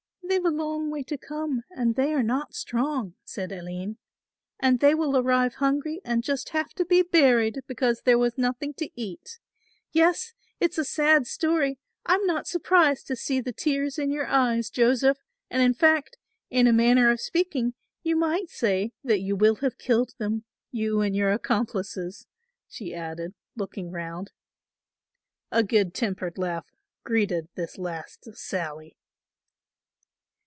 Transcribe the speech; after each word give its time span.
"They've 0.41 0.45
a 0.45 0.49
long 0.49 0.89
way 0.89 1.03
to 1.03 1.17
come 1.17 1.63
and 1.71 1.95
they 1.95 2.13
are 2.13 2.23
not 2.23 2.53
strong," 2.55 3.15
said 3.25 3.51
Aline, 3.51 3.97
"and 4.61 4.79
they 4.79 4.95
will 4.95 5.17
arrive 5.17 5.55
hungry 5.55 5.99
and 6.05 6.23
just 6.23 6.49
have 6.49 6.69
to 6.75 6.85
be 6.85 7.01
buried, 7.01 7.59
because 7.67 8.03
there 8.05 8.17
was 8.17 8.37
nothing 8.37 8.73
to 8.75 8.89
eat. 8.95 9.39
Yes, 9.91 10.33
it's 10.61 10.77
a 10.77 10.85
sad 10.85 11.27
story; 11.27 11.79
I'm 12.05 12.25
not 12.25 12.47
surprised 12.47 13.07
to 13.07 13.15
see 13.17 13.41
the 13.41 13.51
tears 13.51 13.99
in 13.99 14.09
your 14.09 14.25
eyes, 14.25 14.69
Joseph, 14.69 15.17
and, 15.49 15.61
in 15.61 15.73
fact, 15.73 16.17
in 16.49 16.65
a 16.65 16.71
manner 16.71 17.11
of 17.11 17.19
speaking 17.19 17.73
you 18.01 18.15
might 18.15 18.47
say 18.49 18.93
that 19.03 19.19
you 19.19 19.35
will 19.35 19.55
have 19.55 19.77
killed 19.77 20.13
them, 20.17 20.45
you 20.71 21.01
and 21.01 21.13
your 21.13 21.33
accomplices," 21.33 22.25
she 22.69 22.95
added, 22.95 23.33
looking 23.57 23.91
round. 23.91 24.31
A 25.51 25.61
good 25.61 25.93
tempered 25.93 26.37
laugh 26.37 26.67
greeted 27.03 27.49
this 27.55 27.77
last 27.77 28.33
sally. 28.37 28.95